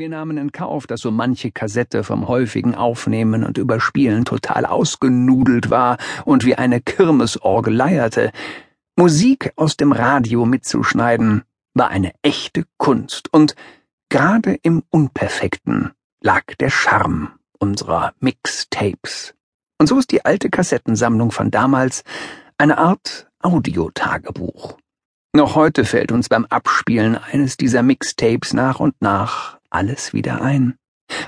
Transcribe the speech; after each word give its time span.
Wir 0.00 0.08
nahmen 0.08 0.38
in 0.38 0.50
Kauf, 0.50 0.86
dass 0.86 1.02
so 1.02 1.10
manche 1.10 1.50
Kassette 1.50 2.04
vom 2.04 2.26
häufigen 2.26 2.74
Aufnehmen 2.74 3.44
und 3.44 3.58
Überspielen 3.58 4.24
total 4.24 4.64
ausgenudelt 4.64 5.68
war 5.68 5.98
und 6.24 6.46
wie 6.46 6.54
eine 6.54 6.80
Kirmesorgel 6.80 7.74
leierte. 7.74 8.32
Musik 8.96 9.52
aus 9.56 9.76
dem 9.76 9.92
Radio 9.92 10.46
mitzuschneiden 10.46 11.42
war 11.74 11.90
eine 11.90 12.12
echte 12.22 12.64
Kunst 12.78 13.30
und 13.30 13.54
gerade 14.08 14.56
im 14.62 14.82
Unperfekten 14.88 15.90
lag 16.22 16.44
der 16.58 16.70
Charme 16.70 17.32
unserer 17.58 18.14
Mixtapes. 18.20 19.34
Und 19.76 19.86
so 19.86 19.98
ist 19.98 20.12
die 20.12 20.24
alte 20.24 20.48
Kassettensammlung 20.48 21.30
von 21.30 21.50
damals 21.50 22.04
eine 22.56 22.78
Art 22.78 23.28
Audiotagebuch. 23.40 24.78
Noch 25.34 25.56
heute 25.56 25.84
fällt 25.84 26.10
uns 26.10 26.30
beim 26.30 26.46
Abspielen 26.46 27.16
eines 27.16 27.58
dieser 27.58 27.82
Mixtapes 27.82 28.54
nach 28.54 28.80
und 28.80 28.94
nach 29.02 29.59
alles 29.70 30.12
wieder 30.12 30.42
ein. 30.42 30.74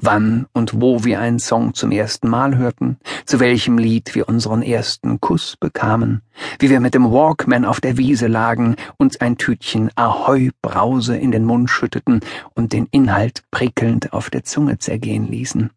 Wann 0.00 0.46
und 0.52 0.80
wo 0.80 1.04
wir 1.04 1.20
einen 1.20 1.38
Song 1.38 1.74
zum 1.74 1.92
ersten 1.92 2.28
Mal 2.28 2.56
hörten, 2.56 2.98
zu 3.24 3.40
welchem 3.40 3.78
Lied 3.78 4.14
wir 4.14 4.28
unseren 4.28 4.62
ersten 4.62 5.20
Kuss 5.20 5.56
bekamen, 5.58 6.22
wie 6.58 6.70
wir 6.70 6.80
mit 6.80 6.94
dem 6.94 7.12
Walkman 7.12 7.64
auf 7.64 7.80
der 7.80 7.96
Wiese 7.96 8.26
lagen, 8.26 8.76
uns 8.96 9.20
ein 9.20 9.38
Tütchen 9.38 9.90
Ahoi 9.94 10.50
Brause 10.62 11.16
in 11.16 11.30
den 11.30 11.44
Mund 11.44 11.70
schütteten 11.70 12.20
und 12.54 12.72
den 12.72 12.86
Inhalt 12.90 13.42
prickelnd 13.50 14.12
auf 14.12 14.30
der 14.30 14.44
Zunge 14.44 14.78
zergehen 14.78 15.28
ließen. 15.28 15.70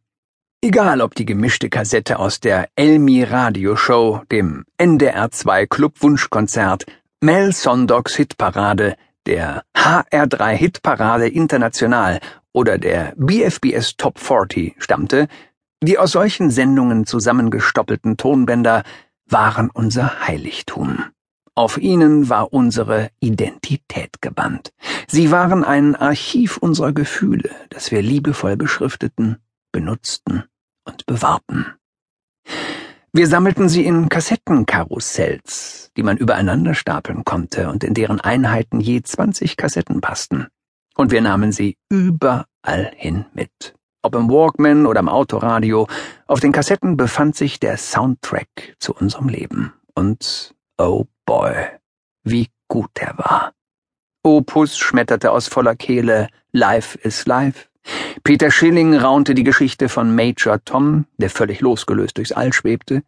Egal 0.63 1.01
ob 1.01 1.15
die 1.15 1.25
gemischte 1.25 1.69
Kassette 1.69 2.19
aus 2.19 2.39
der 2.39 2.69
Elmi 2.75 3.23
Radioshow, 3.23 4.21
dem 4.31 4.63
NDR 4.77 5.31
2 5.31 5.65
Club 5.65 5.95
Wunschkonzert, 6.01 6.85
Mel 7.19 7.51
Sondogs 7.51 8.15
Hitparade, 8.15 8.95
der 9.25 9.63
HR3 9.75 10.51
Hitparade 10.53 11.27
International 11.27 12.19
oder 12.53 12.77
der 12.77 13.13
BFBS 13.17 13.95
Top 13.97 14.19
40 14.19 14.75
stammte, 14.79 15.27
die 15.83 15.97
aus 15.97 16.11
solchen 16.11 16.49
Sendungen 16.51 17.05
zusammengestoppelten 17.05 18.17
Tonbänder 18.17 18.83
waren 19.27 19.69
unser 19.69 20.27
Heiligtum. 20.27 21.05
Auf 21.55 21.77
ihnen 21.77 22.29
war 22.29 22.53
unsere 22.53 23.09
Identität 23.19 24.21
gebannt. 24.21 24.71
Sie 25.07 25.31
waren 25.31 25.63
ein 25.63 25.95
Archiv 25.95 26.57
unserer 26.57 26.93
Gefühle, 26.93 27.49
das 27.69 27.91
wir 27.91 28.01
liebevoll 28.01 28.55
beschrifteten, 28.55 29.37
benutzten 29.71 30.43
und 30.85 31.05
bewahrten. 31.05 31.65
Wir 33.13 33.27
sammelten 33.27 33.67
sie 33.67 33.85
in 33.85 34.07
Kassettenkarussells, 34.07 35.91
die 35.97 36.03
man 36.03 36.15
übereinander 36.15 36.73
stapeln 36.73 37.25
konnte 37.25 37.69
und 37.69 37.83
in 37.83 37.93
deren 37.93 38.21
Einheiten 38.21 38.79
je 38.79 39.01
zwanzig 39.01 39.57
Kassetten 39.57 39.99
passten 39.99 40.47
und 41.01 41.11
wir 41.11 41.21
nahmen 41.21 41.51
sie 41.51 41.77
überall 41.89 42.91
hin 42.95 43.25
mit. 43.33 43.73
Ob 44.03 44.15
im 44.15 44.29
Walkman 44.29 44.85
oder 44.85 44.99
im 44.99 45.09
Autoradio, 45.09 45.87
auf 46.27 46.39
den 46.39 46.51
Kassetten 46.51 46.95
befand 46.95 47.35
sich 47.35 47.59
der 47.59 47.77
Soundtrack 47.77 48.75
zu 48.79 48.93
unserem 48.93 49.27
Leben. 49.27 49.73
Und 49.95 50.55
oh 50.77 51.05
boy, 51.25 51.53
wie 52.23 52.47
gut 52.67 52.91
er 52.99 53.17
war. 53.17 53.53
Opus 54.23 54.77
schmetterte 54.77 55.31
aus 55.31 55.47
voller 55.47 55.75
Kehle 55.75 56.27
Life 56.51 56.97
is 56.99 57.25
Life. 57.25 57.67
Peter 58.23 58.51
Schilling 58.51 58.95
raunte 58.95 59.33
die 59.33 59.43
Geschichte 59.43 59.89
von 59.89 60.13
Major 60.15 60.63
Tom, 60.63 61.05
der 61.17 61.31
völlig 61.31 61.61
losgelöst 61.61 62.17
durchs 62.17 62.31
All 62.31 62.53
schwebte. 62.53 63.01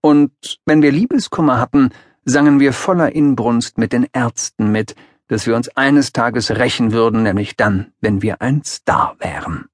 Und 0.00 0.32
wenn 0.66 0.82
wir 0.82 0.90
Liebeskummer 0.90 1.60
hatten, 1.60 1.90
sangen 2.24 2.58
wir 2.58 2.72
voller 2.72 3.14
Inbrunst 3.14 3.78
mit 3.78 3.92
den 3.92 4.08
Ärzten 4.12 4.72
mit, 4.72 4.96
dass 5.28 5.46
wir 5.46 5.56
uns 5.56 5.68
eines 5.70 6.12
Tages 6.12 6.50
rächen 6.50 6.92
würden, 6.92 7.22
nämlich 7.22 7.56
dann, 7.56 7.92
wenn 8.00 8.22
wir 8.22 8.40
ein 8.42 8.62
Star 8.64 9.16
wären. 9.18 9.66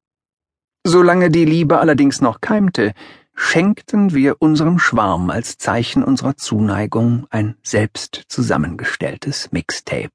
Solange 0.85 1.31
die 1.31 1.45
Liebe 1.45 1.79
allerdings 1.79 2.21
noch 2.21 2.41
keimte, 2.41 2.93
schenkten 3.35 4.15
wir 4.15 4.37
unserem 4.41 4.79
Schwarm 4.79 5.31
als 5.31 5.57
Zeichen 5.59 6.03
unserer 6.03 6.37
Zuneigung 6.37 7.27
ein 7.31 7.57
selbst 7.63 8.25
zusammengestelltes 8.29 9.53
Mixtape. 9.53 10.11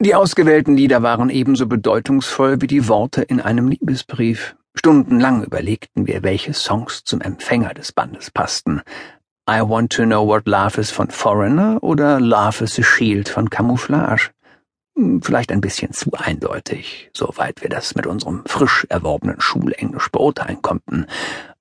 Die 0.00 0.14
ausgewählten 0.14 0.76
Lieder 0.76 1.02
waren 1.02 1.30
ebenso 1.30 1.66
bedeutungsvoll 1.66 2.60
wie 2.60 2.66
die 2.66 2.88
Worte 2.88 3.22
in 3.22 3.40
einem 3.40 3.68
Liebesbrief. 3.68 4.56
Stundenlang 4.74 5.44
überlegten 5.44 6.06
wir, 6.06 6.22
welche 6.22 6.52
Songs 6.52 7.04
zum 7.04 7.20
Empfänger 7.20 7.74
des 7.74 7.92
Bandes 7.92 8.30
passten, 8.30 8.82
I 9.46 9.60
Want 9.60 9.92
to 9.92 10.06
Know 10.06 10.26
What 10.26 10.46
Love 10.46 10.78
Is 10.78 10.90
von 10.90 11.10
Foreigner 11.10 11.78
oder 11.82 12.18
Love 12.18 12.62
is 12.62 12.78
a 12.78 12.82
Shield 12.82 13.28
von 13.28 13.50
Camouflage. 13.50 14.30
Hm, 14.96 15.20
vielleicht 15.20 15.52
ein 15.52 15.60
bisschen 15.60 15.92
zu 15.92 16.12
eindeutig, 16.14 17.10
soweit 17.12 17.60
wir 17.60 17.68
das 17.68 17.94
mit 17.94 18.06
unserem 18.06 18.46
frisch 18.46 18.86
erworbenen 18.88 19.42
Schulenglisch 19.42 20.08
beurteilen 20.10 20.62
konnten. 20.62 21.06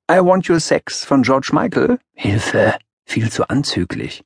I 0.10 0.20
Want 0.20 0.50
Your 0.50 0.62
Sex 0.62 1.04
von 1.04 1.24
George 1.24 1.50
Michael? 1.52 2.00
Hilfe, 2.14 2.76
viel 3.04 3.30
zu 3.30 3.50
anzüglich. 3.50 4.24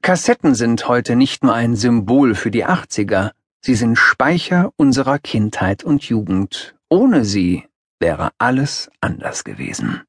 Kassetten 0.00 0.54
sind 0.54 0.88
heute 0.88 1.14
nicht 1.14 1.44
nur 1.44 1.52
ein 1.52 1.76
Symbol 1.76 2.34
für 2.34 2.50
die 2.50 2.64
80er, 2.64 3.32
sie 3.60 3.74
sind 3.74 3.96
Speicher 3.96 4.72
unserer 4.76 5.18
Kindheit 5.18 5.84
und 5.84 6.04
Jugend. 6.04 6.74
Ohne 6.88 7.26
sie 7.26 7.64
wäre 8.00 8.30
alles 8.38 8.90
anders 9.02 9.44
gewesen. 9.44 10.00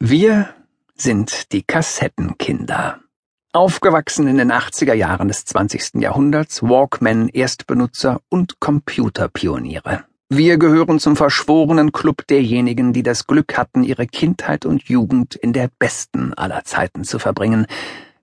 Wir 0.00 0.54
sind 1.00 1.52
die 1.52 1.62
Kassettenkinder. 1.62 3.00
Aufgewachsen 3.52 4.28
in 4.28 4.36
den 4.36 4.52
80er 4.52 4.94
Jahren 4.94 5.28
des 5.28 5.44
20. 5.44 6.00
Jahrhunderts, 6.00 6.62
Walkman 6.62 7.28
Erstbenutzer 7.28 8.20
und 8.28 8.60
Computerpioniere. 8.60 10.04
Wir 10.28 10.58
gehören 10.58 11.00
zum 11.00 11.16
verschworenen 11.16 11.90
Club 11.90 12.26
derjenigen, 12.28 12.92
die 12.92 13.02
das 13.02 13.26
Glück 13.26 13.58
hatten, 13.58 13.82
ihre 13.82 14.06
Kindheit 14.06 14.64
und 14.64 14.84
Jugend 14.84 15.34
in 15.34 15.52
der 15.52 15.70
besten 15.80 16.34
aller 16.34 16.62
Zeiten 16.64 17.02
zu 17.02 17.18
verbringen, 17.18 17.66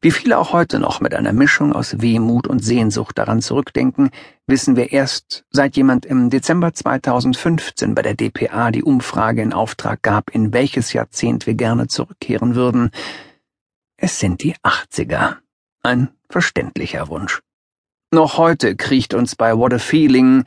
wie 0.01 0.11
viele 0.11 0.37
auch 0.37 0.53
heute 0.53 0.79
noch 0.79 1.01
mit 1.01 1.15
einer 1.15 1.33
Mischung 1.33 1.73
aus 1.73 2.01
Wehmut 2.01 2.47
und 2.47 2.63
Sehnsucht 2.63 3.17
daran 3.17 3.41
zurückdenken, 3.41 4.11
wissen 4.45 4.75
wir 4.75 4.91
erst, 4.91 5.43
seit 5.49 5.75
jemand 5.75 6.05
im 6.05 6.29
Dezember 6.29 6.73
2015 6.73 7.95
bei 7.95 8.03
der 8.03 8.13
DPA 8.13 8.69
die 8.71 8.83
Umfrage 8.83 9.41
in 9.41 9.53
Auftrag 9.53 10.03
gab, 10.03 10.29
in 10.29 10.53
welches 10.53 10.93
Jahrzehnt 10.93 11.47
wir 11.47 11.55
gerne 11.55 11.87
zurückkehren 11.87 12.53
würden. 12.53 12.91
Es 13.97 14.19
sind 14.19 14.43
die 14.43 14.55
80er. 14.57 15.37
Ein 15.81 16.09
verständlicher 16.29 17.07
Wunsch. 17.07 17.41
Noch 18.11 18.37
heute 18.37 18.75
kriecht 18.75 19.15
uns 19.15 19.35
bei 19.35 19.57
What 19.57 19.73
a 19.73 19.79
Feeling 19.79 20.43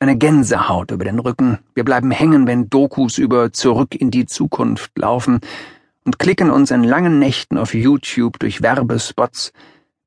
eine 0.00 0.16
Gänsehaut 0.16 0.90
über 0.90 1.04
den 1.04 1.18
Rücken. 1.18 1.58
Wir 1.74 1.84
bleiben 1.84 2.10
hängen, 2.10 2.46
wenn 2.46 2.68
Dokus 2.68 3.18
über 3.18 3.52
Zurück 3.52 3.94
in 3.94 4.10
die 4.10 4.26
Zukunft 4.26 4.96
laufen 4.96 5.40
und 6.08 6.18
klicken 6.18 6.50
uns 6.50 6.70
in 6.70 6.84
langen 6.84 7.18
Nächten 7.18 7.58
auf 7.58 7.74
YouTube 7.74 8.38
durch 8.38 8.62
Werbespots, 8.62 9.52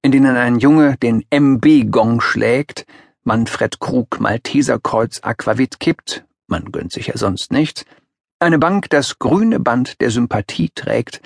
in 0.01 0.11
denen 0.11 0.35
ein 0.35 0.57
Junge 0.57 0.97
den 0.97 1.23
MB-Gong 1.29 2.21
schlägt, 2.21 2.87
Manfred 3.23 3.79
Krug 3.79 4.19
Malteserkreuz 4.19 5.19
Aquavit 5.21 5.79
kippt, 5.79 6.25
man 6.47 6.71
gönnt 6.71 6.91
sich 6.91 7.05
ja 7.05 7.17
sonst 7.17 7.51
nichts, 7.51 7.85
eine 8.39 8.57
Bank 8.57 8.89
das 8.89 9.19
grüne 9.19 9.59
Band 9.59 10.01
der 10.01 10.09
Sympathie 10.09 10.71
trägt 10.73 11.21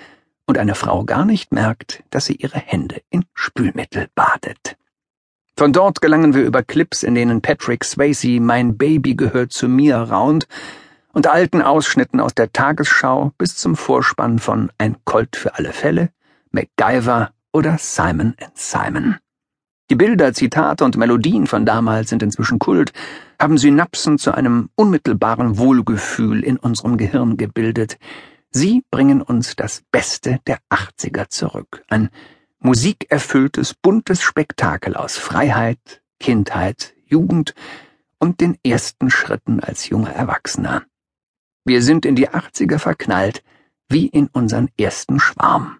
und 0.46 0.58
eine 0.58 0.76
Frau 0.76 1.06
gar 1.06 1.24
nicht 1.24 1.54
merkt, 1.54 2.04
dass 2.10 2.26
sie 2.26 2.36
ihre 2.36 2.60
Hände 2.60 3.02
in 3.10 3.24
Spülmittel 3.34 4.10
badet. 4.14 4.76
Von 5.56 5.72
dort 5.72 6.02
gelangen 6.02 6.34
wir 6.34 6.44
über 6.44 6.64
Clips, 6.64 7.04
in 7.04 7.16
denen 7.16 7.42
Patrick 7.42 7.86
Swayze 7.86 8.42
Mein 8.42 8.78
Baby 8.78 9.16
gehört 9.16 9.54
zu 9.54 9.70
mir 9.70 9.96
raunt, 9.96 10.50
und 11.16 11.28
alten 11.28 11.62
Ausschnitten 11.62 12.20
aus 12.20 12.36
der 12.36 12.52
Tagesschau 12.52 13.32
bis 13.38 13.56
zum 13.56 13.78
Vorspann 13.78 14.38
von 14.38 14.70
Ein 14.78 14.98
Colt 15.06 15.38
für 15.38 15.56
alle 15.56 15.72
Fälle, 15.72 16.10
MacGyver 16.52 17.32
oder 17.54 17.78
Simon 17.80 18.36
Simon. 18.54 19.16
Die 19.90 19.96
Bilder, 19.96 20.34
Zitate 20.34 20.84
und 20.84 20.98
Melodien 20.98 21.48
von 21.48 21.66
damals 21.66 22.10
sind 22.10 22.22
inzwischen 22.22 22.60
Kult, 22.60 22.92
haben 23.40 23.58
Synapsen 23.58 24.18
zu 24.18 24.34
einem 24.34 24.70
unmittelbaren 24.76 25.58
Wohlgefühl 25.58 26.44
in 26.44 26.58
unserem 26.58 26.98
Gehirn 26.98 27.38
gebildet. 27.38 27.98
Sie 28.52 28.84
bringen 28.92 29.22
uns 29.22 29.56
das 29.56 29.84
Beste 29.92 30.40
der 30.48 30.58
80er 30.70 31.30
zurück. 31.30 31.84
Ein 31.88 32.10
musikerfülltes, 32.60 33.74
buntes 33.74 34.22
Spektakel 34.22 34.98
aus 34.98 35.16
Freiheit, 35.16 36.02
Kindheit, 36.20 36.94
Jugend 37.06 37.54
und 38.20 38.42
den 38.42 38.58
ersten 38.66 39.10
Schritten 39.10 39.62
als 39.62 39.88
junger 39.88 40.12
Erwachsener. 40.12 40.84
Wir 41.68 41.82
sind 41.82 42.06
in 42.06 42.16
die 42.16 42.30
80er 42.30 42.78
verknallt, 42.78 43.44
wie 43.90 44.06
in 44.06 44.28
unseren 44.28 44.70
ersten 44.80 45.20
Schwarm. 45.20 45.80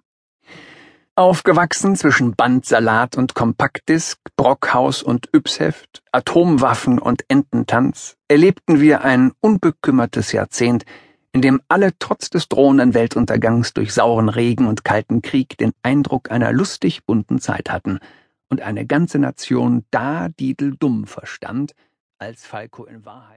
Aufgewachsen 1.14 1.96
zwischen 1.96 2.36
Bandsalat 2.36 3.18
und 3.18 3.36
Kompaktdisk, 3.36 4.20
Brockhaus 4.36 5.04
und 5.04 5.30
Ypsheft, 5.32 6.02
Atomwaffen 6.12 6.98
und 6.98 7.24
Ententanz, 7.28 8.18
erlebten 8.28 8.82
wir 8.82 9.04
ein 9.04 9.32
unbekümmertes 9.42 10.32
Jahrzehnt, 10.32 10.86
in 11.34 11.42
dem 11.42 11.62
alle 11.68 11.92
trotz 12.00 12.32
des 12.32 12.50
drohenden 12.50 12.96
Weltuntergangs 12.96 13.76
durch 13.76 13.94
sauren 13.94 14.30
Regen 14.30 14.66
und 14.66 14.84
kalten 14.84 15.22
Krieg 15.22 15.56
den 15.60 15.74
Eindruck 15.84 16.32
einer 16.32 16.52
lustig 16.52 17.06
bunten 17.06 17.40
Zeit 17.40 17.70
hatten 17.70 18.00
und 18.50 18.62
eine 18.62 18.88
ganze 18.88 19.20
Nation 19.20 19.86
da 19.92 20.30
Didel 20.30 20.76
dumm 20.80 21.06
verstand, 21.06 21.76
als 22.18 22.44
Falco 22.44 22.86
in 22.86 23.06
Wahrheit 23.06 23.24